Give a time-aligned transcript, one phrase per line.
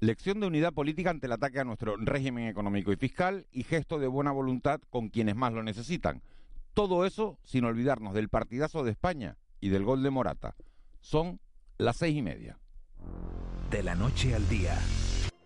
[0.00, 3.98] Lección de unidad política ante el ataque a nuestro régimen económico y fiscal y gesto
[3.98, 6.22] de buena voluntad con quienes más lo necesitan.
[6.74, 10.54] Todo eso sin olvidarnos del partidazo de España y del gol de Morata.
[11.00, 11.40] Son
[11.78, 12.58] las seis y media.
[13.70, 14.78] De la noche al día,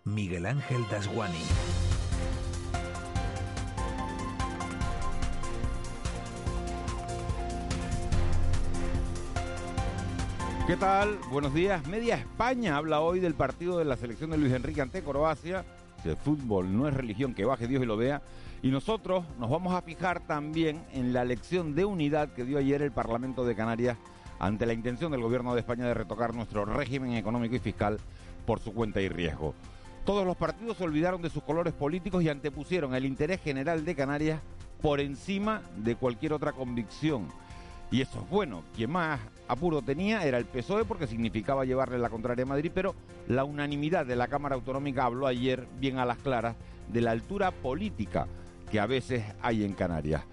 [0.03, 1.90] Miguel Ángel Dasguani.
[10.67, 11.17] ¿Qué tal?
[11.31, 11.85] Buenos días.
[11.87, 15.65] Media España habla hoy del partido de la selección de Luis Enrique ante Croacia.
[16.05, 18.21] El fútbol no es religión, que baje Dios y lo vea.
[18.61, 22.83] Y nosotros nos vamos a fijar también en la lección de unidad que dio ayer
[22.83, 23.97] el Parlamento de Canarias
[24.39, 27.97] ante la intención del gobierno de España de retocar nuestro régimen económico y fiscal
[28.45, 29.55] por su cuenta y riesgo.
[30.05, 33.95] Todos los partidos se olvidaron de sus colores políticos y antepusieron el interés general de
[33.95, 34.41] Canarias
[34.81, 37.27] por encima de cualquier otra convicción.
[37.91, 38.63] Y eso es bueno.
[38.73, 42.95] Quien más apuro tenía era el PSOE porque significaba llevarle la contraria a Madrid, pero
[43.27, 46.55] la unanimidad de la Cámara Autonómica habló ayer bien a las claras
[46.91, 48.27] de la altura política
[48.71, 50.23] que a veces hay en Canarias.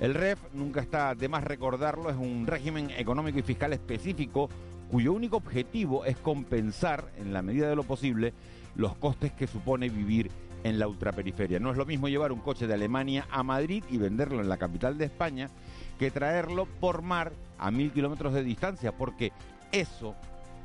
[0.00, 4.48] El REF, nunca está de más recordarlo, es un régimen económico y fiscal específico
[4.90, 8.32] cuyo único objetivo es compensar, en la medida de lo posible,
[8.74, 10.30] los costes que supone vivir
[10.64, 11.58] en la ultraperiferia.
[11.60, 14.56] No es lo mismo llevar un coche de Alemania a Madrid y venderlo en la
[14.56, 15.50] capital de España
[15.98, 19.32] que traerlo por mar a mil kilómetros de distancia, porque
[19.70, 20.14] eso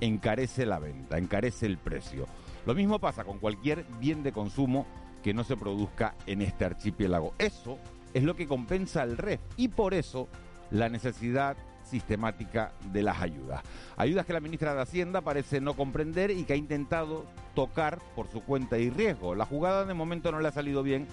[0.02, 2.25] encarece la venta, encarece el precio.
[2.66, 4.86] Lo mismo pasa con cualquier bien de consumo
[5.23, 7.33] que no se produzca en este archipiélago.
[7.38, 7.78] Eso
[8.14, 10.28] es lo que compensa el REF y por eso
[10.71, 13.61] la necesidad sistemática de las ayudas.
[13.95, 18.27] Ayudas que la ministra de Hacienda parece no comprender y que ha intentado tocar por
[18.30, 19.36] su cuenta y riesgo.
[19.36, 21.08] La jugada de momento no le ha salido bien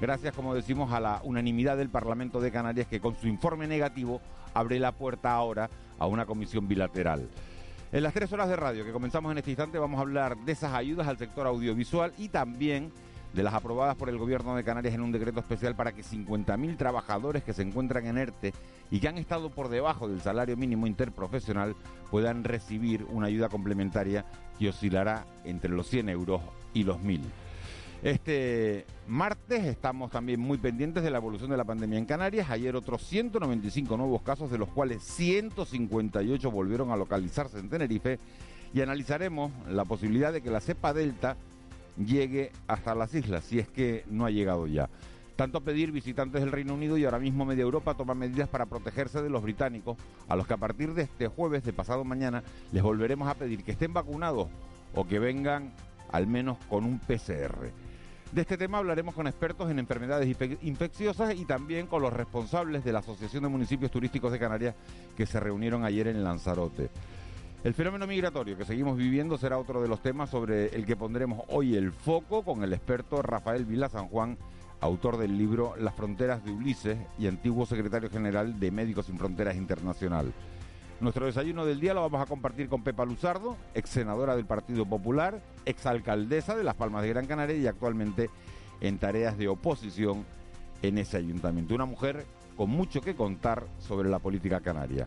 [0.00, 4.20] gracias, como decimos, a la unanimidad del Parlamento de Canarias que con su informe negativo
[4.54, 7.28] abre la puerta ahora a una comisión bilateral.
[7.90, 10.52] En las tres horas de radio que comenzamos en este instante vamos a hablar de
[10.52, 12.92] esas ayudas al sector audiovisual y también
[13.32, 16.76] de las aprobadas por el gobierno de Canarias en un decreto especial para que 50.000
[16.76, 18.52] trabajadores que se encuentran en ERTE
[18.90, 21.76] y que han estado por debajo del salario mínimo interprofesional
[22.10, 24.24] puedan recibir una ayuda complementaria
[24.58, 26.42] que oscilará entre los 100 euros
[26.74, 27.20] y los 1.000.
[28.02, 32.48] Este martes estamos también muy pendientes de la evolución de la pandemia en Canarias.
[32.48, 38.20] Ayer otros 195 nuevos casos, de los cuales 158 volvieron a localizarse en Tenerife.
[38.72, 41.36] Y analizaremos la posibilidad de que la cepa Delta
[41.96, 44.88] llegue hasta las islas, si es que no ha llegado ya.
[45.34, 49.22] Tanto pedir visitantes del Reino Unido y ahora mismo media Europa toma medidas para protegerse
[49.22, 49.96] de los británicos,
[50.28, 53.64] a los que a partir de este jueves, de pasado mañana, les volveremos a pedir
[53.64, 54.48] que estén vacunados
[54.94, 55.72] o que vengan
[56.12, 57.72] al menos con un PCR.
[58.32, 60.28] De este tema hablaremos con expertos en enfermedades
[60.60, 64.74] infecciosas y también con los responsables de la Asociación de Municipios Turísticos de Canarias
[65.16, 66.90] que se reunieron ayer en Lanzarote.
[67.64, 71.40] El fenómeno migratorio que seguimos viviendo será otro de los temas sobre el que pondremos
[71.48, 74.36] hoy el foco con el experto Rafael Vila San Juan,
[74.80, 79.56] autor del libro Las fronteras de Ulises y antiguo secretario general de Médicos Sin Fronteras
[79.56, 80.34] Internacional.
[81.00, 84.84] Nuestro desayuno del día lo vamos a compartir con Pepa Luzardo, ex senadora del Partido
[84.84, 88.30] Popular, ex alcaldesa de Las Palmas de Gran Canaria y actualmente
[88.80, 90.24] en tareas de oposición
[90.82, 91.72] en ese ayuntamiento.
[91.72, 92.26] Una mujer
[92.56, 95.06] con mucho que contar sobre la política canaria.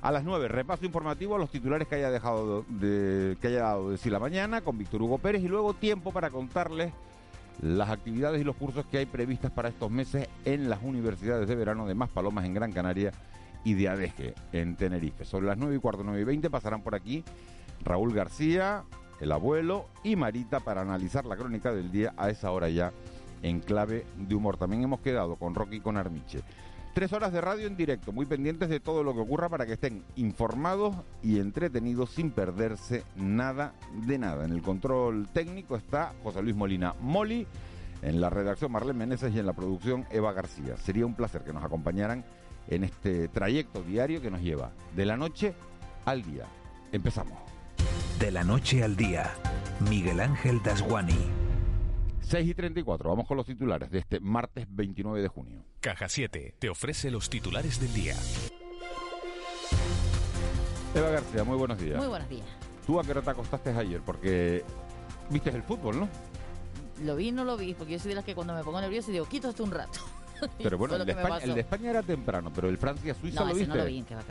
[0.00, 3.90] A las 9, repaso informativo a los titulares que haya dejado de, que haya dado
[3.90, 6.94] de la mañana con Víctor Hugo Pérez y luego tiempo para contarles
[7.60, 11.54] las actividades y los cursos que hay previstas para estos meses en las universidades de
[11.54, 13.12] verano de Más Palomas en Gran Canaria
[13.66, 15.24] y de Adeje en Tenerife.
[15.24, 17.24] Sobre las 9 y cuarto, 9 y 20 pasarán por aquí
[17.82, 18.84] Raúl García,
[19.20, 22.92] el abuelo y Marita para analizar la crónica del día a esa hora ya
[23.42, 24.56] en clave de humor.
[24.56, 26.42] También hemos quedado con Rocky y con Armiche.
[26.94, 29.72] Tres horas de radio en directo, muy pendientes de todo lo que ocurra para que
[29.72, 33.74] estén informados y entretenidos sin perderse nada
[34.06, 34.44] de nada.
[34.44, 37.48] En el control técnico está José Luis Molina Moli,
[38.02, 40.76] en la redacción Marlene Meneses y en la producción Eva García.
[40.76, 42.24] Sería un placer que nos acompañaran
[42.68, 45.54] en este trayecto diario que nos lleva de la noche
[46.04, 46.46] al día.
[46.92, 47.38] Empezamos.
[48.18, 49.34] De la noche al día,
[49.88, 51.18] Miguel Ángel Dasguani.
[52.20, 55.64] 6 y 34, vamos con los titulares de este martes 29 de junio.
[55.80, 58.14] Caja 7 te ofrece los titulares del día.
[60.94, 61.98] Eva García, muy buenos días.
[61.98, 62.46] Muy buenos días.
[62.86, 64.00] ¿Tú a qué hora te acostaste ayer?
[64.00, 64.64] Porque
[65.30, 66.08] viste el fútbol, ¿no?
[67.02, 69.10] lo vi no lo vi, porque yo soy de las que cuando me pongo nervioso
[69.10, 70.00] digo, quito esto un rato.
[70.62, 73.54] Pero bueno, el de, España, el de, España, era temprano, pero el Francia-Suiza no, lo
[73.54, 73.68] viste.
[73.68, 74.24] no lo vi, que va a.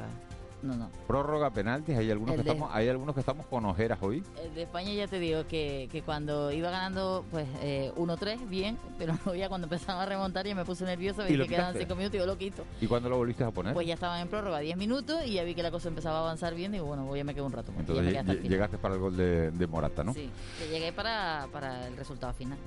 [0.66, 0.90] No, no.
[1.08, 4.24] Prórroga, penaltis, hay algunos, que estamos, hay algunos que estamos con ojeras hoy.
[4.44, 8.78] El de España ya te digo que, que cuando iba ganando pues eh, 1-3, bien,
[8.98, 12.16] pero ya cuando empezaban a remontar ya me puse nervioso, vi que quedaban 5 minutos
[12.16, 12.64] y yo lo quito.
[12.82, 13.74] ¿Y cuándo lo volviste a poner?
[13.74, 16.22] Pues ya estaban en prórroga 10 minutos y ya vi que la cosa empezaba a
[16.22, 17.72] avanzar bien y digo, bueno, voy a me quedo un rato.
[17.78, 20.14] Entonces llegaste para el gol de, de, Morata, ¿no?
[20.14, 22.58] Sí, que llegué para, para el resultado final.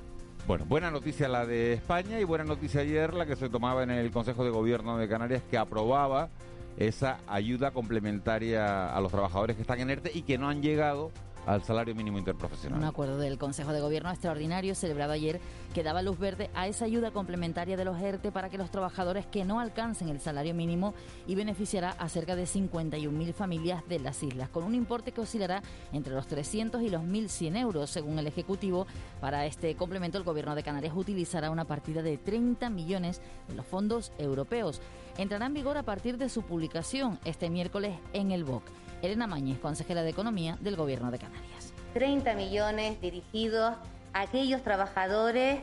[0.48, 3.90] Bueno, buena noticia la de España y buena noticia ayer la que se tomaba en
[3.90, 6.30] el Consejo de Gobierno de Canarias que aprobaba
[6.78, 11.10] esa ayuda complementaria a los trabajadores que están en ERTE y que no han llegado
[11.48, 12.78] al salario mínimo interprofesional.
[12.78, 15.40] Un acuerdo del Consejo de Gobierno extraordinario celebrado ayer
[15.72, 19.24] que daba luz verde a esa ayuda complementaria de los ERTE para que los trabajadores
[19.24, 20.92] que no alcancen el salario mínimo
[21.26, 25.62] y beneficiará a cerca de 51.000 familias de las islas, con un importe que oscilará
[25.92, 27.88] entre los 300 y los 1.100 euros.
[27.88, 28.86] Según el Ejecutivo,
[29.18, 33.64] para este complemento el Gobierno de Canarias utilizará una partida de 30 millones de los
[33.64, 34.82] fondos europeos.
[35.16, 38.64] Entrará en vigor a partir de su publicación este miércoles en el BOC.
[39.02, 41.72] Elena Mañez, consejera de Economía del Gobierno de Canarias.
[41.94, 43.74] 30 millones dirigidos
[44.12, 45.60] a aquellos trabajadores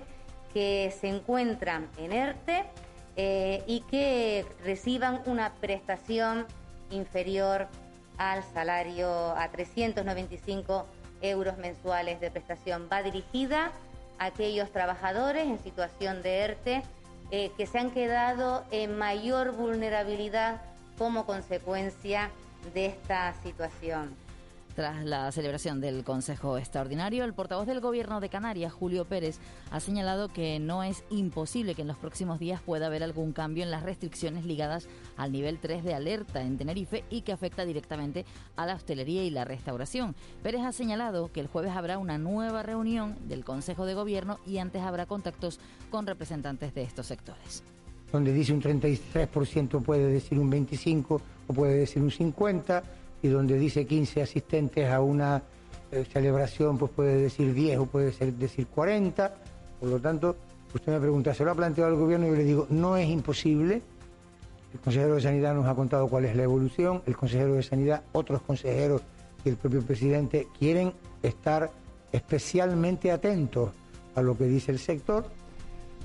[0.53, 2.65] que se encuentran en ERTE
[3.17, 6.45] eh, y que reciban una prestación
[6.91, 7.67] inferior
[8.17, 10.85] al salario a 395
[11.21, 12.87] euros mensuales de prestación.
[12.91, 13.71] Va dirigida
[14.17, 16.83] a aquellos trabajadores en situación de ERTE
[17.31, 20.61] eh, que se han quedado en mayor vulnerabilidad
[20.97, 24.15] como consecuencia de esta situación.
[24.75, 29.39] Tras la celebración del Consejo Extraordinario, el portavoz del Gobierno de Canarias, Julio Pérez,
[29.71, 33.63] ha señalado que no es imposible que en los próximos días pueda haber algún cambio
[33.63, 38.25] en las restricciones ligadas al nivel 3 de alerta en Tenerife y que afecta directamente
[38.57, 40.13] a la hostelería y la restauración.
[40.43, 44.57] Pérez ha señalado que el jueves habrá una nueva reunión del Consejo de Gobierno y
[44.57, 47.63] antes habrá contactos con representantes de estos sectores.
[48.11, 52.83] Donde dice un 33% puede decir un 25% o puede decir un 50%
[53.21, 55.41] y donde dice 15 asistentes a una
[55.91, 59.33] eh, celebración, pues puede decir 10 o puede ser decir 40.
[59.79, 60.35] Por lo tanto,
[60.73, 62.27] usted me pregunta, ¿se lo ha planteado el gobierno?
[62.27, 63.81] Yo le digo, no es imposible.
[64.73, 67.01] El consejero de Sanidad nos ha contado cuál es la evolución.
[67.05, 69.01] El consejero de Sanidad, otros consejeros
[69.43, 70.93] y el propio presidente quieren
[71.23, 71.71] estar
[72.11, 73.71] especialmente atentos
[74.15, 75.25] a lo que dice el sector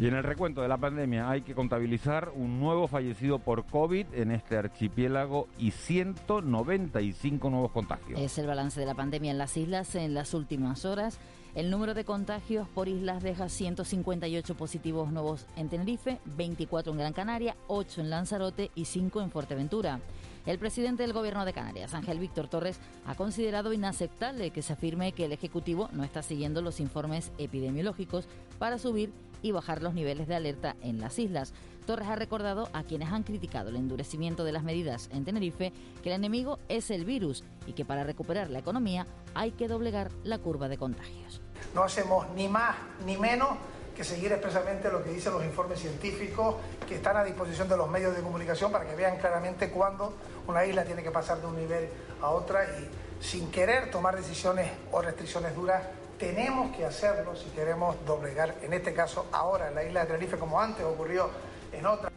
[0.01, 4.07] y en el recuento de la pandemia hay que contabilizar un nuevo fallecido por COVID
[4.15, 8.19] en este archipiélago y 195 nuevos contagios.
[8.19, 11.19] Es el balance de la pandemia en las islas en las últimas horas.
[11.55, 17.13] El número de contagios por islas deja 158 positivos nuevos en Tenerife, 24 en Gran
[17.13, 20.01] Canaria, 8 en Lanzarote y 5 en Fuerteventura.
[20.47, 25.13] El presidente del Gobierno de Canarias, Ángel Víctor Torres, ha considerado inaceptable que se afirme
[25.13, 28.27] que el Ejecutivo no está siguiendo los informes epidemiológicos
[28.59, 29.13] para subir
[29.43, 31.53] y bajar los niveles de alerta en las islas.
[31.87, 35.73] Torres ha recordado a quienes han criticado el endurecimiento de las medidas en Tenerife
[36.03, 40.11] que el enemigo es el virus y que para recuperar la economía hay que doblegar
[40.23, 41.41] la curva de contagios.
[41.75, 43.49] No hacemos ni más ni menos
[43.97, 46.57] que seguir expresamente lo que dicen los informes científicos
[46.89, 50.15] que están a disposición de los medios de comunicación para que vean claramente cuándo
[50.47, 51.89] una isla tiene que pasar de un nivel
[52.23, 52.89] a otra y
[53.23, 55.83] sin querer tomar decisiones o restricciones duras
[56.21, 60.37] tenemos que hacerlo si queremos doblegar, en este caso ahora en la isla de Tenerife,
[60.37, 61.31] como antes ocurrió
[61.73, 62.13] en otras.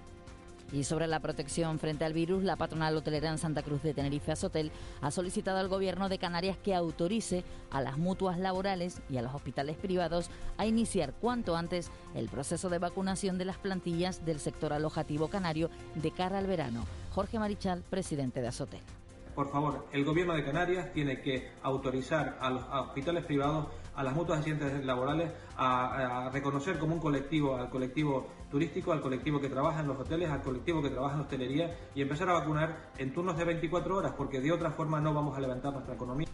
[0.74, 4.31] Y sobre la protección frente al virus, la patronal hotelera en Santa Cruz de Tenerife
[4.31, 9.22] Azotel ha solicitado al gobierno de Canarias que autorice a las mutuas laborales y a
[9.22, 14.39] los hospitales privados a iniciar cuanto antes el proceso de vacunación de las plantillas del
[14.39, 16.86] sector alojativo canario de cara al verano.
[17.12, 18.81] Jorge Marichal, presidente de Azotel.
[19.36, 24.13] Por favor, el gobierno de Canarias tiene que autorizar a los hospitales privados a las
[24.15, 29.81] mutuas accidentes laborales a, reconocer como un colectivo al colectivo turístico, al colectivo que trabaja
[29.81, 33.38] en los hoteles, al colectivo que trabaja en hostelería y empezar a vacunar en turnos
[33.38, 36.27] de 24 horas, porque de otra forma no vamos a levantar nuestra economía.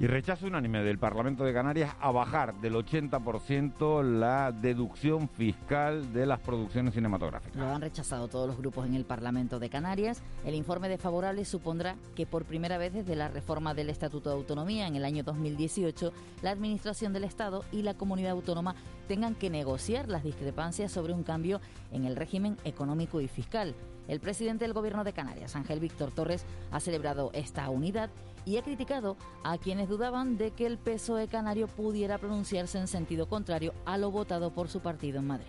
[0.00, 6.24] Y rechazo unánime del Parlamento de Canarias a bajar del 80% la deducción fiscal de
[6.24, 7.56] las producciones cinematográficas.
[7.56, 10.22] Lo han rechazado todos los grupos en el Parlamento de Canarias.
[10.44, 14.86] El informe desfavorable supondrá que por primera vez desde la reforma del Estatuto de Autonomía
[14.86, 16.12] en el año 2018,
[16.42, 18.76] la Administración del Estado y la comunidad autónoma
[19.08, 23.74] tengan que negociar las discrepancias sobre un cambio en el régimen económico y fiscal.
[24.08, 28.10] El presidente del Gobierno de Canarias, Ángel Víctor Torres, ha celebrado esta unidad
[28.46, 33.28] y ha criticado a quienes dudaban de que el PSOE canario pudiera pronunciarse en sentido
[33.28, 35.46] contrario a lo votado por su partido en Madrid.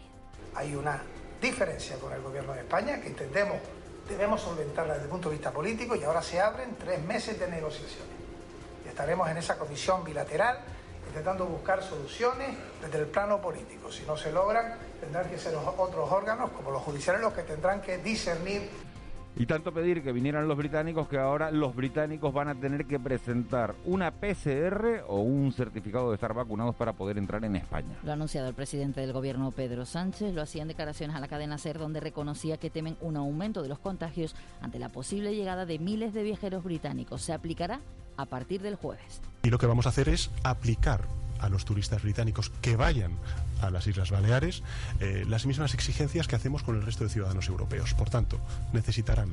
[0.53, 1.01] Hay una
[1.41, 3.57] diferencia con el Gobierno de España que entendemos
[4.09, 7.47] debemos solventarla desde el punto de vista político y ahora se abren tres meses de
[7.47, 8.09] negociaciones.
[8.87, 10.57] Estaremos en esa comisión bilateral
[11.07, 13.91] intentando buscar soluciones desde el plano político.
[13.91, 17.44] Si no se logran, tendrán que ser los otros órganos, como los judiciales, los que
[17.44, 18.70] tendrán que discernir
[19.39, 23.00] y tanto pedir que vinieran los británicos que ahora los británicos van a tener que
[23.00, 27.96] presentar una PCR o un certificado de estar vacunados para poder entrar en España.
[28.03, 31.29] Lo ha anunciado el presidente del gobierno Pedro Sánchez, lo hacía en declaraciones a la
[31.29, 35.65] cadena SER donde reconocía que temen un aumento de los contagios ante la posible llegada
[35.65, 37.22] de miles de viajeros británicos.
[37.22, 37.79] Se aplicará
[38.18, 39.22] a partir del jueves.
[39.44, 41.06] Y lo que vamos a hacer es aplicar
[41.39, 43.12] a los turistas británicos que vayan
[43.62, 44.63] a las Islas Baleares
[45.00, 47.93] eh, las mismas exigencias que hacemos con el resto de ciudadanos europeos.
[47.93, 48.39] Por tanto,
[48.74, 49.29] necesitarán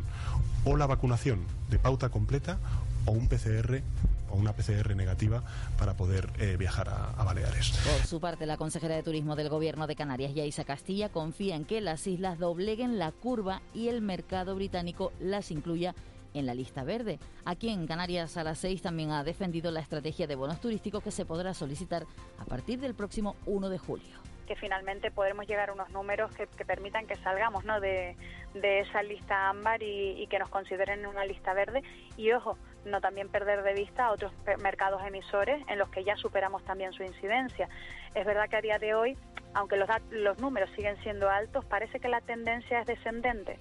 [0.64, 2.58] o la vacunación de pauta completa
[3.06, 3.82] o un PCR
[4.30, 5.42] o una PCR negativa
[5.78, 7.70] para poder eh, viajar a, a, Baleares.
[7.70, 11.64] Por su parte, la consejera de Turismo del Gobierno de Canarias, Yaisa Castilla, confía en
[11.64, 15.94] que las islas dobleguen la curva y el mercado británico las incluya
[16.36, 17.18] en la lista verde.
[17.44, 21.10] Aquí en Canarias a las 6 también ha defendido la estrategia de bonos turísticos que
[21.10, 22.06] se podrá solicitar
[22.38, 24.16] a partir del próximo 1 de julio
[24.46, 27.80] que finalmente podremos llegar a unos números que, permitan que salgamos ¿no?
[27.80, 28.16] de,
[28.54, 31.82] esa lista ámbar y, que nos consideren en una lista verde.
[32.16, 36.16] Y ojo, no también perder de vista a otros mercados emisores en los que ya
[36.16, 37.68] superamos también su incidencia.
[38.14, 39.18] Es verdad que a día de hoy,
[39.52, 43.58] aunque los, los números siguen siendo altos, parece que la tendencia es descendente.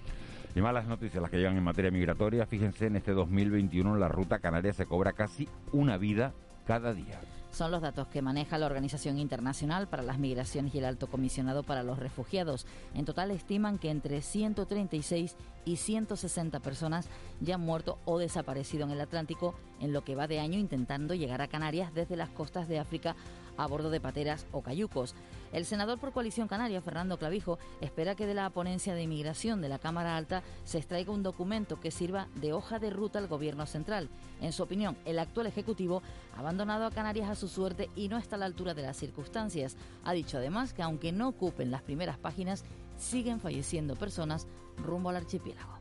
[0.56, 2.46] Y malas noticias las que llegan en materia migratoria.
[2.46, 6.34] Fíjense, en este 2021 la ruta canaria se cobra casi una vida
[6.66, 7.20] cada día.
[7.52, 11.64] Son los datos que maneja la Organización Internacional para las Migraciones y el Alto Comisionado
[11.64, 12.68] para los Refugiados.
[12.94, 15.36] En total estiman que entre 136
[15.66, 17.08] y 160 personas
[17.40, 21.16] ya han muerto o desaparecido en el Atlántico en lo que va de año intentando
[21.16, 23.16] llegar a Canarias desde las costas de África
[23.58, 25.16] a bordo de pateras o cayucos.
[25.52, 29.70] El senador por coalición canaria, Fernando Clavijo, espera que de la ponencia de inmigración de
[29.70, 33.66] la Cámara Alta se extraiga un documento que sirva de hoja de ruta al Gobierno
[33.66, 34.10] central.
[34.42, 36.02] En su opinión, el actual Ejecutivo
[36.36, 38.98] ha abandonado a Canarias a su suerte y no está a la altura de las
[38.98, 39.78] circunstancias.
[40.04, 42.66] Ha dicho además que aunque no ocupen las primeras páginas,
[42.98, 44.48] siguen falleciendo personas
[44.78, 45.74] rumbo al archipiélago.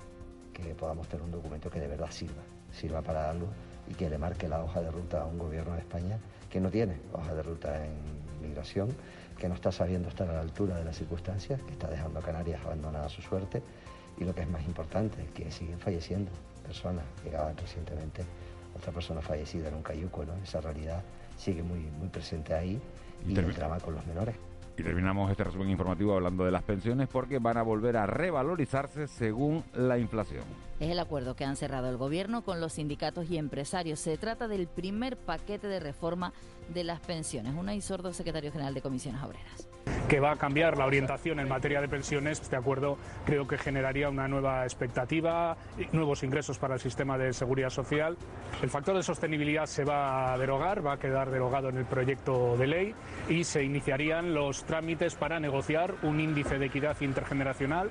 [0.53, 3.49] Que podamos tener un documento que de verdad sirva, sirva para algo
[3.89, 6.19] y que le marque la hoja de ruta a un gobierno de España
[6.55, 7.97] que no tiene hoja de ruta en
[8.41, 8.89] migración
[9.37, 12.23] que no está sabiendo estar a la altura de las circunstancias, que está dejando a
[12.23, 13.61] Canarias abandonada a su suerte
[14.17, 16.31] y lo que es más importante, que siguen falleciendo
[16.63, 17.05] personas.
[17.25, 18.23] Llegaban recientemente
[18.73, 20.33] otra persona fallecida en un cayuco, ¿no?
[20.45, 21.03] Esa realidad
[21.37, 22.81] sigue muy, muy presente ahí
[23.27, 24.37] y el drama con los menores.
[24.77, 29.07] Y terminamos este resumen informativo hablando de las pensiones porque van a volver a revalorizarse
[29.07, 30.43] según la inflación.
[30.81, 34.01] Es el acuerdo que han cerrado el gobierno con los sindicatos y empresarios.
[34.01, 36.33] Se trata del primer paquete de reforma
[36.69, 37.55] de las pensiones.
[37.55, 39.69] Una y sordo secretario general de Comisiones Obreras
[40.09, 42.41] que va a cambiar la orientación en materia de pensiones.
[42.41, 45.57] Este acuerdo creo que generaría una nueva expectativa,
[45.93, 48.17] nuevos ingresos para el sistema de seguridad social.
[48.63, 52.57] El factor de sostenibilidad se va a derogar, va a quedar derogado en el proyecto
[52.57, 52.95] de ley
[53.29, 57.91] y se iniciarían los trámites para negociar un índice de equidad intergeneracional.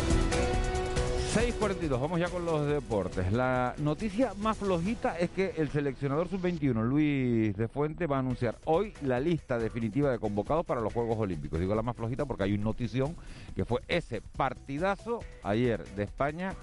[1.33, 3.31] 6.42, vamos ya con los deportes.
[3.31, 8.57] La noticia más flojita es que el seleccionador sub-21, Luis de Fuente, va a anunciar
[8.65, 11.61] hoy la lista definitiva de convocados para los Juegos Olímpicos.
[11.61, 13.15] Digo la más flojita porque hay una notición
[13.55, 16.53] que fue ese partidazo ayer de España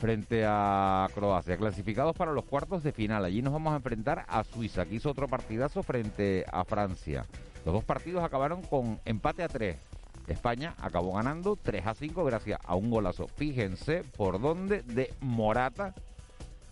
[0.00, 3.24] frente a Croacia, clasificados para los cuartos de final.
[3.24, 7.26] Allí nos vamos a enfrentar a Suiza, que hizo otro partidazo frente a Francia.
[7.64, 9.76] Los dos partidos acabaron con empate a tres.
[10.26, 13.28] España acabó ganando 3 a 5 gracias a un golazo.
[13.28, 15.94] Fíjense por dónde de Morata,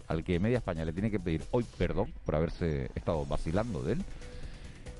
[0.09, 3.95] al que media España le tiene que pedir hoy perdón por haberse estado vacilando de
[3.95, 4.05] él.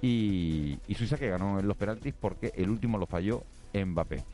[0.03, 3.43] Y, y Suiza que ganó en los penaltis porque el último lo falló
[3.73, 4.25] Mbappé.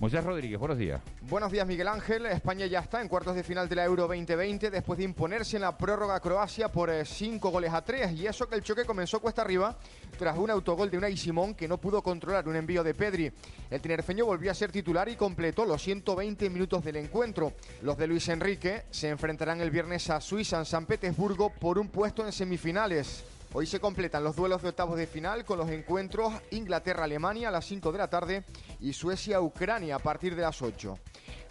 [0.00, 1.00] Moisés Rodríguez, buenos días.
[1.22, 2.24] Buenos días, Miguel Ángel.
[2.26, 5.62] España ya está en cuartos de final de la Euro 2020 después de imponerse en
[5.62, 8.12] la prórroga a Croacia por 5 eh, goles a 3.
[8.12, 9.76] Y eso que el choque comenzó cuesta arriba
[10.16, 13.32] tras un autogol de Unai Simón que no pudo controlar un envío de Pedri.
[13.68, 17.54] El tinerfeño volvió a ser titular y completó los 120 minutos del encuentro.
[17.82, 21.88] Los de Luis Enrique se enfrentarán el viernes a Suiza en San Petersburgo por un
[21.88, 23.24] puesto en semifinales.
[23.54, 27.64] Hoy se completan los duelos de octavos de final con los encuentros Inglaterra-Alemania a las
[27.64, 28.44] 5 de la tarde
[28.78, 30.98] y Suecia-Ucrania a partir de las 8.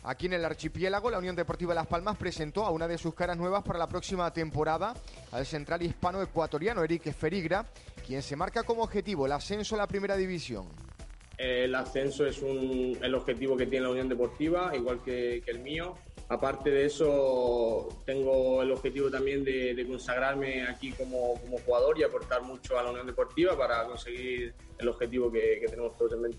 [0.03, 3.35] Aquí en el archipiélago, la Unión Deportiva Las Palmas presentó a una de sus caras
[3.35, 4.93] nuevas para la próxima temporada,
[5.31, 7.65] al central hispano-ecuatoriano Eric Ferigra,
[8.05, 10.67] quien se marca como objetivo el ascenso a la primera división.
[11.37, 15.59] El ascenso es un, el objetivo que tiene la Unión Deportiva, igual que, que el
[15.59, 15.95] mío.
[16.29, 22.41] Aparte de eso, tengo el objetivo también de, consagrarme aquí como, como, jugador y aportar
[22.41, 26.37] mucho a la Unión Deportiva para conseguir el objetivo que, que tenemos todos en mente.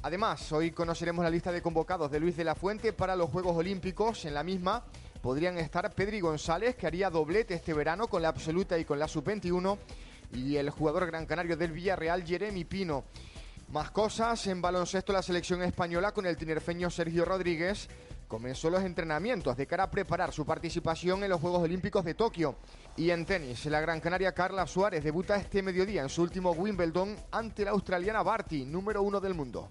[0.00, 3.54] Además, hoy conoceremos la lista de convocados de Luis de la Fuente para los Juegos
[3.54, 4.24] Olímpicos.
[4.24, 4.84] En la misma
[5.20, 9.08] podrían estar Pedri González, que haría doblete este verano con la absoluta y con la
[9.08, 9.76] sub-21,
[10.32, 13.04] y el jugador gran canario del Villarreal, Jeremy Pino.
[13.72, 17.88] Más cosas, en baloncesto la selección española con el tinerfeño Sergio Rodríguez
[18.28, 22.56] comenzó los entrenamientos de cara a preparar su participación en los Juegos Olímpicos de Tokio.
[22.96, 27.16] Y en tenis, la gran canaria Carla Suárez debuta este mediodía en su último Wimbledon
[27.32, 29.70] ante la australiana Barty, número uno del mundo.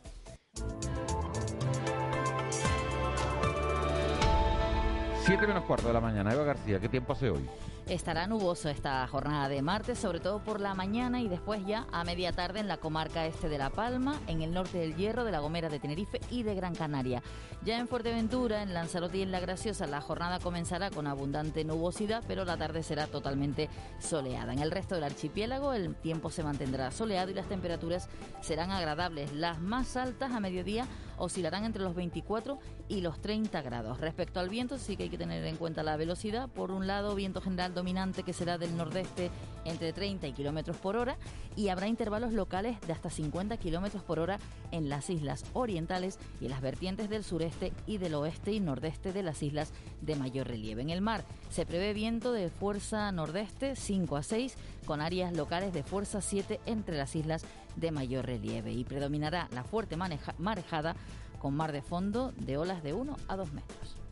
[5.26, 6.34] Siete menos cuarto de la mañana.
[6.34, 7.48] Eva García, ¿qué tiempo hace hoy?
[7.90, 12.04] Estará nuboso esta jornada de martes, sobre todo por la mañana y después ya a
[12.04, 15.32] media tarde en la comarca este de La Palma, en el norte del Hierro, de
[15.32, 17.24] La Gomera de Tenerife y de Gran Canaria.
[17.64, 22.26] Ya en Fuerteventura, en Lanzarote y en La Graciosa, la jornada comenzará con abundante nubosidad,
[22.28, 24.52] pero la tarde será totalmente soleada.
[24.52, 28.10] En el resto del archipiélago el tiempo se mantendrá soleado y las temperaturas
[28.42, 29.32] serán agradables.
[29.32, 30.86] Las más altas a mediodía
[31.18, 34.00] oscilarán entre los 24 y los 30 grados.
[34.00, 36.50] Respecto al viento, sí que hay que tener en cuenta la velocidad.
[36.50, 39.30] Por un lado, viento general dominante que será del nordeste
[39.68, 41.18] entre 30 y kilómetros por hora
[41.56, 44.40] y habrá intervalos locales de hasta 50 kilómetros por hora
[44.72, 49.14] en las islas orientales y en las vertientes del sureste y del oeste y nordeste
[49.14, 49.72] de las islas
[50.02, 50.82] de mayor relieve.
[50.82, 54.56] En el mar se prevé viento de fuerza nordeste 5 a 6
[54.86, 57.44] con áreas locales de fuerza 7 entre las islas
[57.76, 60.96] de mayor relieve y predominará la fuerte marejada
[61.40, 64.07] con mar de fondo de olas de 1 a 2 metros.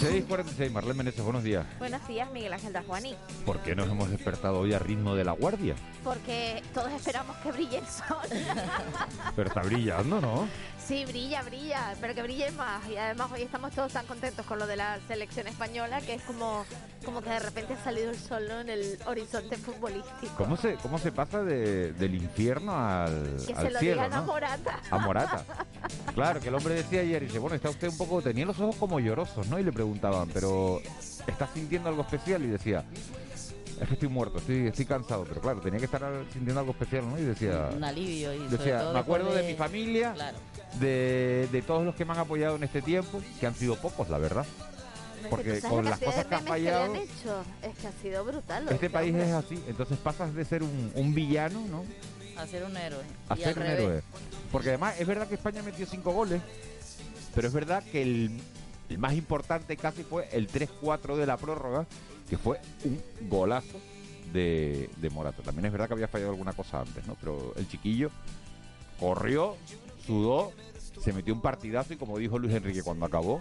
[0.00, 1.66] 6.46, Marlene Meneses, buenos días.
[1.78, 3.14] Buenos días, Miguel Ángel Juaní.
[3.44, 5.74] ¿Por qué nos hemos despertado hoy a ritmo de la guardia?
[6.02, 8.16] Porque todos esperamos que brille el sol.
[9.36, 10.48] Pero está brillando, ¿no?
[10.90, 12.84] Sí, brilla, brilla, pero que brille más.
[12.88, 16.22] Y además hoy estamos todos tan contentos con lo de la selección española que es
[16.22, 16.64] como,
[17.04, 20.34] como que de repente ha salido el sol en el horizonte futbolístico.
[20.36, 24.02] ¿Cómo se, cómo se pasa del infierno al, que al se lo cielo?
[24.02, 24.16] digan ¿no?
[24.16, 24.80] a Morata.
[24.90, 25.44] A Morata.
[26.12, 28.58] Claro, que el hombre decía ayer, y dice, bueno, está usted un poco, tenía los
[28.58, 29.60] ojos como llorosos, ¿no?
[29.60, 30.80] Y le preguntaban, pero
[31.26, 32.42] ¿estás sintiendo algo especial?
[32.44, 32.84] Y decía,
[33.80, 37.08] es que estoy muerto, estoy, estoy cansado, pero claro, tenía que estar sintiendo algo especial,
[37.08, 37.18] ¿no?
[37.18, 37.70] Y decía...
[37.74, 38.32] Un alivio.
[38.34, 40.38] Y sobre Decía, todo me acuerdo de mi familia, Claro.
[40.78, 44.08] de, de todos los que me han apoyado en este tiempo, que han sido pocos,
[44.08, 44.46] la verdad.
[45.28, 47.44] Porque ¿Tú sabes con la las cosas que han fallado, hecho?
[47.62, 48.66] Es que ha sido brutal.
[48.70, 49.28] este país hombre.
[49.28, 49.62] es así.
[49.68, 51.84] Entonces pasas de ser un, un villano, ¿no?
[52.40, 53.02] A ser un héroe.
[53.28, 53.80] A Y ser al un revés.
[53.80, 54.02] héroe.
[54.50, 56.40] Porque además es verdad que España metió cinco goles,
[57.34, 58.40] pero es verdad que el,
[58.90, 61.86] el más importante casi fue el 3-4 de la prórroga,
[62.28, 63.78] que fue un golazo
[64.32, 65.42] de, Morata.
[65.42, 67.16] También es verdad que había fallado alguna cosa antes, ¿no?
[67.20, 68.10] Pero el chiquillo
[68.98, 69.56] corrió,
[70.04, 70.52] sudó,
[71.00, 73.40] se metió un partidazo y como dijo Luis Enrique cuando acabó,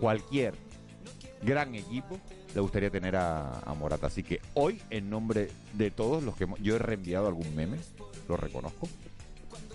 [0.00, 0.54] cualquier
[1.42, 2.18] gran equipo
[2.54, 4.06] le gustaría tener a, Morata.
[4.06, 7.76] Así que hoy, en nombre de todos los que yo he reenviado algún meme,
[8.28, 8.88] lo reconozco,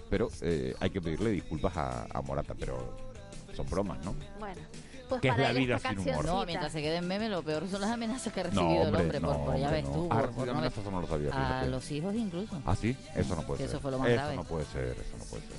[0.10, 3.09] pero eh, hay que pedirle disculpas a Morata, pero
[3.56, 4.16] son bromas, ¿no?
[4.40, 4.62] Bueno,
[5.10, 6.26] pues ¿Qué es para la él vida esta sin humor?
[6.26, 8.82] No, mientras se quede en meme, lo peor son las amenazas que ha No, recibido
[8.82, 9.22] el hombre, hombre.
[9.22, 9.96] por, no, por- ya hombre, ves no.
[9.96, 10.08] tú.
[10.12, 11.68] Ah, por- recibido no eso no lo sabía, A fíjate.
[11.70, 12.62] los hijos incluso.
[12.66, 12.96] ¿Ah, sí?
[13.16, 13.76] Eso no puede Que ser.
[13.76, 14.36] eso fue lo más Eso grave.
[14.36, 15.58] no puede ser, eso no puede ser.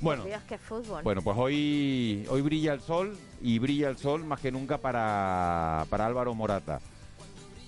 [0.00, 1.02] Bueno, Dios, qué fútbol.
[1.02, 5.84] Bueno, pues hoy, hoy brilla el sol y brilla el sol más que nunca para,
[5.90, 6.80] para Álvaro Morata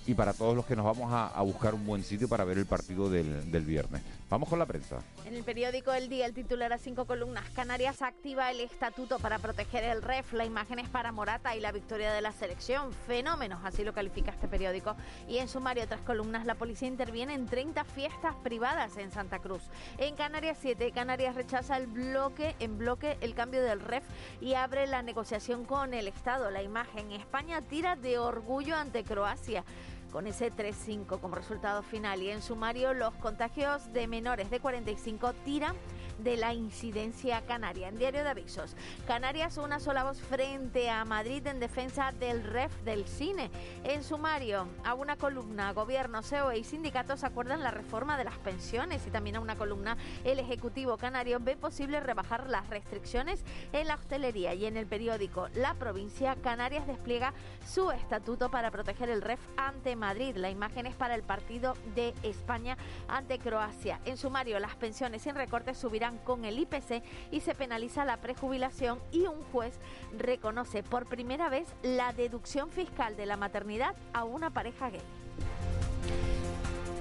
[0.07, 2.65] y para todos los que nos vamos a, buscar un buen sitio para ver el
[2.65, 4.01] partido del, del viernes.
[4.29, 4.99] Vamos con la prensa.
[5.25, 9.39] En el periódico El Día, el titular a cinco columnas, Canarias activa el estatuto para
[9.39, 12.93] proteger el REF, la imagen es para Morata y la victoria de la selección.
[13.07, 14.95] Fenómenos, así lo califica este periódico.
[15.27, 19.63] Y en sumario, otras columnas, la policía interviene en 30 fiestas privadas en Santa Cruz.
[19.97, 24.03] En Canarias 7, Canarias rechaza el bloque, en bloque el cambio del REF
[24.39, 26.51] y abre la negociación con el Estado.
[26.51, 29.63] La imagen, España tira de orgullo ante Croacia
[30.11, 32.21] con ese 3-5 como resultado final.
[32.21, 35.75] Y en sumario, los contagios de menores de 45 tiran
[36.23, 37.87] de la incidencia canaria.
[37.87, 38.75] En Diario de Avisos,
[39.07, 43.49] Canarias una sola voz frente a Madrid en defensa del REF del cine.
[43.83, 49.05] En sumario, a una columna, gobierno, CEO y sindicatos acuerdan la reforma de las pensiones
[49.07, 53.95] y también a una columna, el Ejecutivo Canario ve posible rebajar las restricciones en la
[53.95, 57.33] hostelería y en el periódico La Provincia, Canarias despliega
[57.67, 60.35] su estatuto para proteger el REF ante Madrid.
[60.35, 63.99] La imagen es para el partido de España ante Croacia.
[64.05, 68.99] En sumario, las pensiones sin recortes subirán con el IPC y se penaliza la prejubilación
[69.11, 69.79] y un juez
[70.17, 75.01] reconoce por primera vez la deducción fiscal de la maternidad a una pareja gay.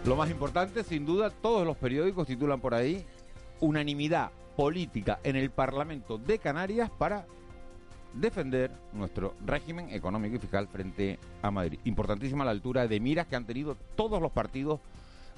[0.05, 3.05] Lo más importante, sin duda, todos los periódicos titulan por ahí
[3.61, 7.27] unanimidad política en el Parlamento de Canarias para
[8.15, 11.79] defender nuestro régimen económico y fiscal frente a Madrid.
[11.85, 14.81] Importantísima la altura de miras que han tenido todos los partidos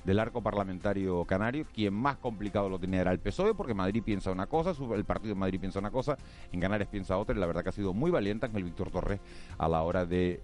[0.05, 1.67] del arco parlamentario canario.
[1.73, 5.35] Quien más complicado lo tenía era el PSOE, porque Madrid piensa una cosa, el partido
[5.35, 6.17] de Madrid piensa una cosa,
[6.51, 9.21] en Canarias piensa otra, y la verdad que ha sido muy valiente el Víctor Torres
[9.59, 10.41] a la hora de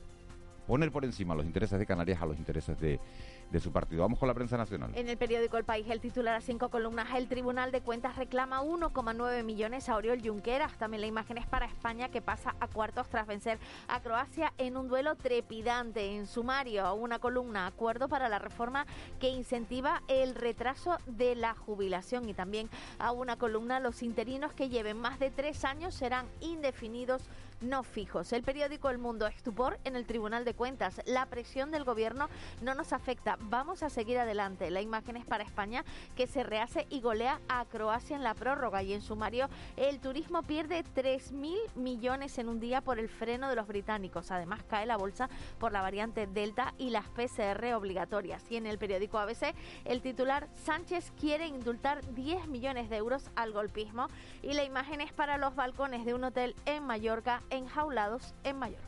[0.67, 3.01] poner por encima los intereses de Canarias a los intereses de,
[3.51, 4.03] de su partido.
[4.03, 4.91] Vamos con la prensa nacional.
[4.95, 8.63] En el periódico El País, el titular a cinco columnas, el Tribunal de Cuentas reclama
[8.63, 10.77] 1,9 millones a Oriol Junqueras.
[10.77, 13.59] También la imagen es para España que pasa a cuartos tras vencer
[13.89, 16.17] a Croacia en un duelo trepidante.
[16.17, 18.87] En sumario, una columna, acuerdo para la reforma
[19.19, 22.29] que incentiva el retraso de la jubilación.
[22.29, 27.23] Y también a una columna, los interinos que lleven más de tres años serán indefinidos
[27.61, 28.33] no fijos.
[28.33, 31.01] El periódico El Mundo, estupor en el Tribunal de Cuentas.
[31.07, 32.29] La presión del gobierno
[32.63, 33.38] no nos afecta.
[33.43, 34.71] Vamos a seguir adelante.
[34.71, 35.85] La imagen es para España
[36.17, 38.83] que se rehace y golea a Croacia en la prórroga.
[38.83, 43.57] Y en sumario, el turismo pierde 3.000 millones en un día por el freno de
[43.57, 44.31] los británicos.
[44.31, 48.45] Además, cae la bolsa por la variante Delta y las PCR obligatorias.
[48.51, 53.53] Y en el periódico ABC, el titular Sánchez quiere indultar 10 millones de euros al
[53.53, 54.09] golpismo.
[54.43, 58.88] Y la imagen es para los balcones de un hotel en Mallorca enjaulados en Mallorca.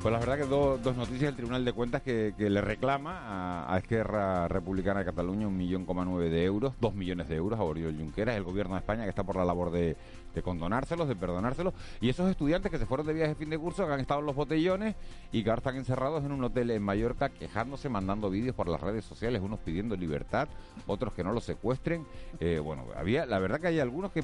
[0.00, 4.46] Pues la verdad que dos noticias del Tribunal de Cuentas que, le reclama a, Esquerra
[4.46, 8.36] Republicana de Cataluña un millón nueve de euros, dos millones de euros a Oriol Junqueras,
[8.36, 9.96] el gobierno de España que está por la labor de,
[10.36, 13.58] de condonárselos, de perdonárselos, y esos estudiantes que se fueron de viaje de fin de
[13.58, 14.94] curso, que han estado en los botellones
[15.32, 18.80] y que ahora están encerrados en un hotel en Mallorca quejándose, mandando vídeos por las
[18.80, 20.46] redes sociales, unos pidiendo libertad,
[20.86, 22.06] otros que no los secuestren.
[22.38, 24.22] Eh, bueno, había, la verdad que hay algunos que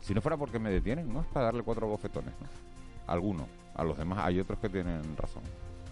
[0.00, 2.67] si no fuera porque me detienen, no es para darle cuatro bofetones, ¿no?
[3.08, 3.46] Algunos.
[3.74, 5.42] A los demás hay otros que tienen razón.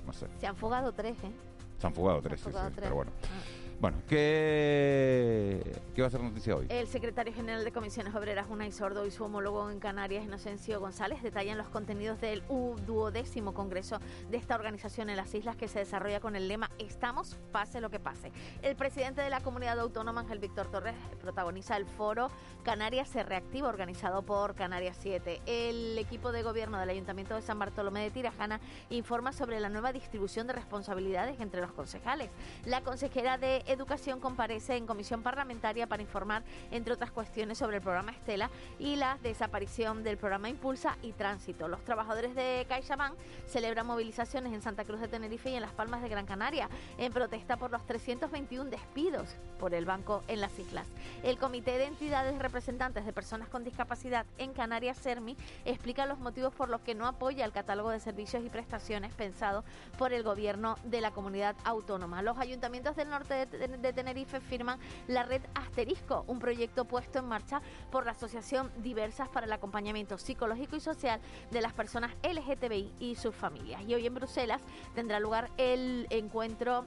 [0.06, 0.26] No sé.
[0.38, 1.30] Se han fugado tres, ¿eh?
[1.78, 3.10] Se han fugado tres, sí, sí, pero bueno.
[3.24, 3.65] Ah.
[3.78, 5.60] Bueno, ¿qué,
[5.94, 6.66] ¿qué va a ser noticia hoy?
[6.70, 11.22] El secretario general de Comisiones Obreras, Unai Sordo, y su homólogo en Canarias, Inocencio González,
[11.22, 12.42] detallan los contenidos del
[12.86, 13.98] duodécimo congreso
[14.30, 17.90] de esta organización en las islas que se desarrolla con el lema Estamos, pase lo
[17.90, 18.32] que pase.
[18.62, 22.30] El presidente de la comunidad autónoma, Ángel Víctor Torres, protagoniza el foro
[22.66, 25.40] Canarias se reactiva, organizado por Canarias 7.
[25.46, 28.58] El equipo de gobierno del Ayuntamiento de San Bartolomé de Tirajana
[28.90, 32.28] informa sobre la nueva distribución de responsabilidades entre los concejales.
[32.64, 37.82] La consejera de Educación comparece en comisión parlamentaria para informar, entre otras cuestiones, sobre el
[37.82, 41.68] programa Estela y la desaparición del programa Impulsa y Tránsito.
[41.68, 43.14] Los trabajadores de CaixaBank
[43.46, 47.12] celebran movilizaciones en Santa Cruz de Tenerife y en Las Palmas de Gran Canaria en
[47.12, 50.86] protesta por los 321 despidos por el banco en las islas.
[51.22, 56.54] El Comité de Entidades Representantes de Personas con Discapacidad en Canarias, CERMI, explica los motivos
[56.54, 59.64] por los que no apoya el catálogo de servicios y prestaciones pensado
[59.98, 62.22] por el gobierno de la comunidad autónoma.
[62.22, 67.26] Los ayuntamientos del norte de de Tenerife firman la red Asterisco, un proyecto puesto en
[67.26, 72.92] marcha por la Asociación Diversas para el Acompañamiento Psicológico y Social de las Personas LGTBI
[73.00, 73.82] y sus familias.
[73.86, 74.62] Y hoy en Bruselas
[74.94, 76.84] tendrá lugar el encuentro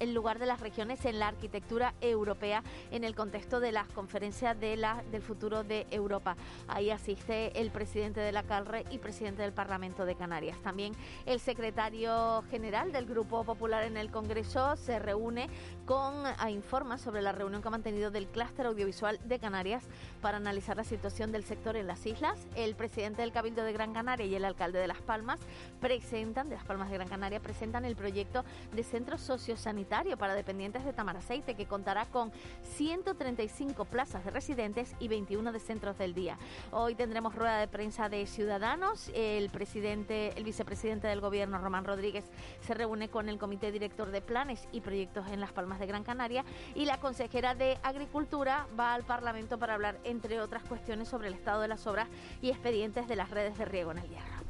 [0.00, 4.58] el lugar de las regiones en la arquitectura europea en el contexto de las conferencias
[4.58, 6.36] de la, del futuro de Europa.
[6.66, 10.58] Ahí asiste el presidente de la CALRE y presidente del Parlamento de Canarias.
[10.62, 10.94] También
[11.26, 15.48] el secretario general del Grupo Popular en el Congreso se reúne
[15.84, 19.84] con a informa sobre la reunión que ha mantenido del clúster audiovisual de Canarias
[20.22, 22.38] para analizar la situación del sector en las islas.
[22.54, 25.40] El presidente del Cabildo de Gran Canaria y el alcalde de Las Palmas
[25.80, 30.84] presentan, de Las Palmas de Gran Canaria, presentan el proyecto de centro sociosanitario para dependientes
[30.84, 32.30] de Tamaraceite, que contará con
[32.76, 36.38] 135 plazas de residentes y 21 de centros del día.
[36.70, 39.10] Hoy tendremos rueda de prensa de Ciudadanos.
[39.14, 42.24] El presidente, el vicepresidente del gobierno, Román Rodríguez,
[42.60, 46.04] se reúne con el comité director de planes y proyectos en Las Palmas de Gran
[46.04, 46.44] Canaria
[46.76, 51.34] y la consejera de Agricultura va al Parlamento para hablar, entre otras cuestiones, sobre el
[51.34, 52.06] estado de las obras
[52.40, 54.40] y expedientes de las redes de riego en el hierro.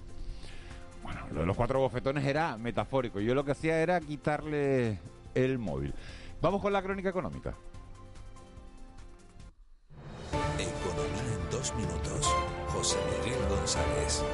[1.03, 3.21] Bueno, lo de los cuatro bofetones era metafórico.
[3.21, 4.99] Yo lo que hacía era quitarle
[5.35, 5.95] el móvil.
[6.41, 7.55] Vamos con la crónica económica.
[11.51, 12.35] dos minutos.
[12.69, 14.25] José Miguel González.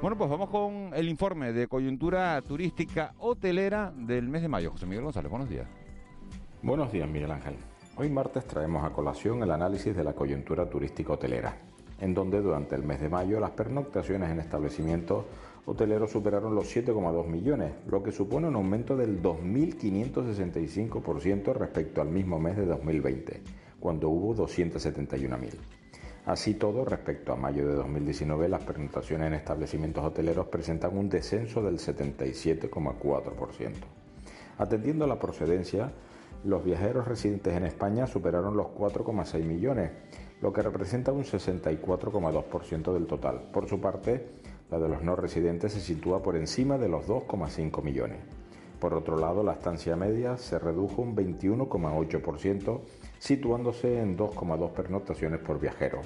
[0.00, 4.70] Bueno, pues vamos con el informe de coyuntura turística hotelera del mes de mayo.
[4.70, 5.66] José Miguel González, buenos días.
[6.62, 7.56] Buenos días, Miguel Ángel.
[7.96, 11.56] Hoy martes traemos a colación el análisis de la coyuntura turística hotelera,
[12.00, 15.26] en donde durante el mes de mayo las pernoctaciones en establecimientos
[15.66, 22.40] hoteleros superaron los 7,2 millones, lo que supone un aumento del 2.565% respecto al mismo
[22.40, 23.42] mes de 2020,
[23.78, 25.50] cuando hubo 271.000.
[26.24, 31.60] Así todo, respecto a mayo de 2019, las pernoctaciones en establecimientos hoteleros presentan un descenso
[31.62, 33.72] del 77,4%.
[34.58, 35.90] Atendiendo a la procedencia,
[36.44, 39.90] los viajeros residentes en España superaron los 4,6 millones,
[40.40, 43.48] lo que representa un 64,2% del total.
[43.52, 44.41] Por su parte,
[44.72, 48.20] la de los no residentes se sitúa por encima de los 2,5 millones.
[48.80, 52.80] Por otro lado, la estancia media se redujo un 21,8%,
[53.18, 56.00] situándose en 2,2 pernoctaciones por viajero.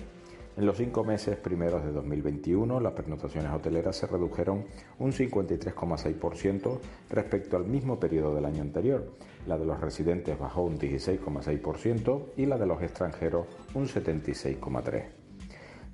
[0.57, 4.65] En los cinco meses primeros de 2021, las pernoctaciones hoteleras se redujeron
[4.99, 6.79] un 53,6%
[7.11, 9.13] respecto al mismo periodo del año anterior.
[9.47, 15.26] La de los residentes bajó un 16,6% y la de los extranjeros un 76,3%.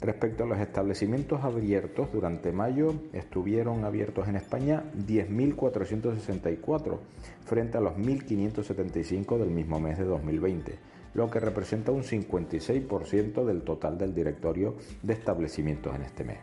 [0.03, 6.99] Respecto a los establecimientos abiertos, durante mayo estuvieron abiertos en España 10.464
[7.45, 10.75] frente a los 1.575 del mismo mes de 2020,
[11.15, 16.39] lo que representa un 56% del total del directorio de establecimientos en este mes.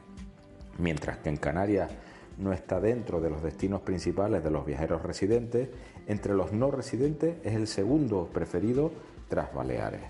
[0.77, 1.91] Mientras que en Canarias
[2.37, 5.67] no está dentro de los destinos principales de los viajeros residentes,
[6.07, 8.93] entre los no residentes es el segundo preferido
[9.27, 10.03] tras Baleares.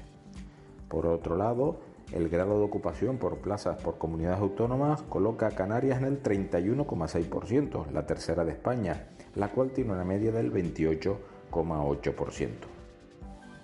[0.88, 6.00] Por otro lado, el grado de ocupación por plazas por comunidades autónomas coloca a Canarias
[6.00, 12.50] en el 31,6%, la tercera de España, la cual tiene una media del 28,8%.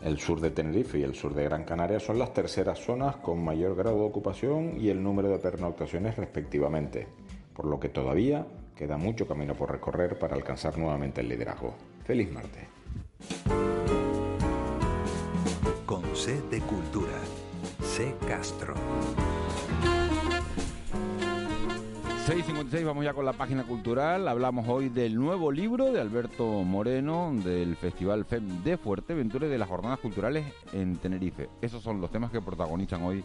[0.01, 3.43] El sur de Tenerife y el sur de Gran Canaria son las terceras zonas con
[3.43, 7.08] mayor grado de ocupación y el número de pernoctaciones respectivamente,
[7.55, 11.73] por lo que todavía queda mucho camino por recorrer para alcanzar nuevamente el liderazgo.
[12.03, 12.67] Feliz martes.
[15.88, 17.13] Con sed de cultura.
[17.95, 18.13] C.
[18.27, 18.73] Castro.
[22.27, 24.27] 6.56, vamos ya con la página cultural.
[24.27, 29.58] Hablamos hoy del nuevo libro de Alberto Moreno del Festival FEM de Fuerteventura y de
[29.58, 31.47] las jornadas culturales en Tenerife.
[31.62, 33.23] Esos son los temas que protagonizan hoy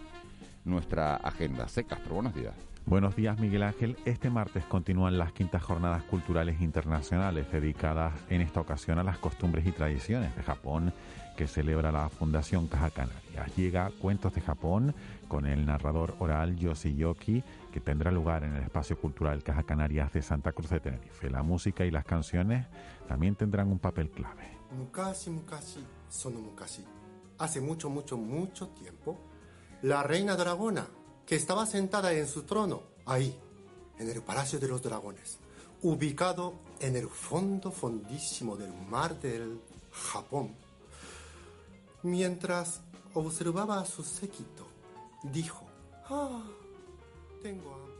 [0.64, 1.66] nuestra agenda.
[1.66, 1.82] C.
[1.82, 2.54] Castro, buenos días.
[2.86, 3.96] Buenos días, Miguel Ángel.
[4.04, 9.66] Este martes continúan las quintas jornadas culturales internacionales dedicadas en esta ocasión a las costumbres
[9.66, 10.92] y tradiciones de Japón
[11.40, 13.56] que celebra la Fundación Caja Canarias.
[13.56, 14.94] Llega Cuentos de Japón
[15.26, 20.20] con el narrador oral Yoshi que tendrá lugar en el espacio cultural Caja Canarias de
[20.20, 21.30] Santa Cruz de Tenerife.
[21.30, 22.66] La música y las canciones
[23.08, 24.58] también tendrán un papel clave.
[24.72, 26.84] Mukashi, mukashi, sono mukashi.
[27.38, 29.18] Hace mucho, mucho, mucho tiempo,
[29.80, 30.86] la reina dragona,
[31.24, 33.34] que estaba sentada en su trono, ahí,
[33.98, 35.38] en el Palacio de los Dragones,
[35.80, 39.58] ubicado en el fondo fondísimo del mar del
[39.90, 40.54] Japón,
[42.02, 42.82] mientras
[43.14, 44.66] observaba a su séquito,
[45.22, 45.66] dijo,
[46.08, 46.42] ah,
[47.42, 47.90] tengo hambre.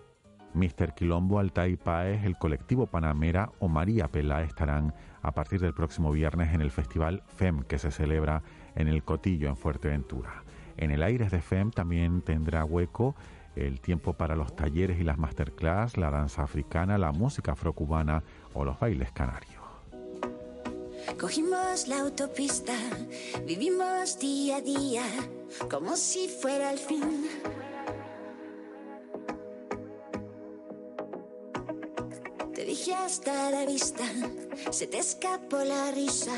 [0.55, 0.95] Mr.
[0.95, 6.53] Quilombo, Altai Paez, el colectivo Panamera o María Pelá estarán a partir del próximo viernes
[6.55, 8.43] en el festival FEM que se celebra
[8.75, 10.43] en el Cotillo en Fuerteventura.
[10.77, 13.15] En el Aires de FEM también tendrá hueco
[13.55, 18.23] el tiempo para los talleres y las masterclass, la danza africana, la música afrocubana
[18.55, 19.60] o los bailes canarios.
[21.19, 22.73] Cogimos la autopista,
[23.47, 25.03] vivimos día a día,
[25.71, 27.27] como si fuera el fin.
[32.55, 34.05] Te dije hasta la vista,
[34.71, 36.37] se te escapó la risa,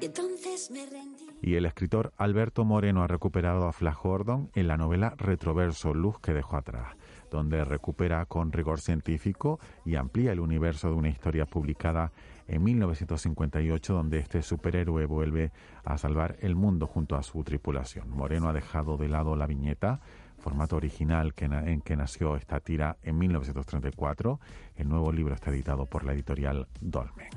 [0.00, 1.26] y entonces me rendí.
[1.42, 6.18] Y el escritor Alberto Moreno ha recuperado a Flash Gordon en la novela Retroverso, Luz
[6.20, 6.96] que dejó atrás,
[7.34, 12.12] donde recupera con rigor científico y amplía el universo de una historia publicada
[12.46, 15.50] en 1958, donde este superhéroe vuelve
[15.84, 18.08] a salvar el mundo junto a su tripulación.
[18.10, 20.00] Moreno ha dejado de lado la viñeta,
[20.38, 24.38] formato original que en que nació esta tira en 1934.
[24.76, 27.30] El nuevo libro está editado por la editorial Dolmen.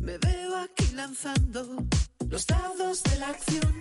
[0.00, 1.66] Me veo aquí lanzando
[2.28, 3.74] los dados de la acción.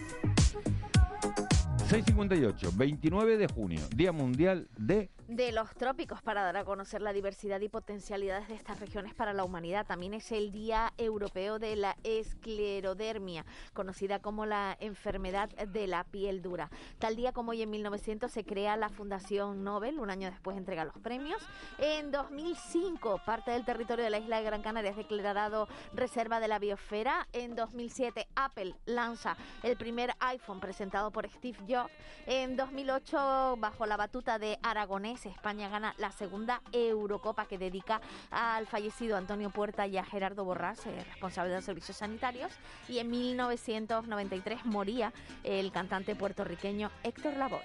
[1.88, 5.10] 658, 29 de junio, Día Mundial de...
[5.30, 9.32] de los trópicos para dar a conocer la diversidad y potencialidades de estas regiones para
[9.32, 9.86] la humanidad.
[9.86, 16.42] También es el Día Europeo de la Esclerodermia, conocida como la enfermedad de la piel
[16.42, 16.70] dura.
[17.00, 20.84] Tal día como hoy en 1900 se crea la Fundación Nobel, un año después entrega
[20.84, 21.42] los premios.
[21.78, 26.50] En 2005 parte del territorio de la isla de Gran Canaria es declarado reserva de
[26.50, 27.30] la biosfera.
[27.32, 31.77] En 2007 Apple lanza el primer iPhone presentado por Steve Jobs.
[32.26, 38.68] En 2008 bajo la batuta de Aragonés España gana la segunda Eurocopa que dedica al
[38.68, 42.52] fallecido Antonio Puerta y a Gerardo Borrás, eh, responsable de los servicios sanitarios.
[42.90, 45.14] Y en 1993 moría
[45.44, 47.62] el cantante puertorriqueño Héctor Lavoe.